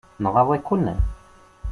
[0.23, 0.85] Nɣaḍ-iken?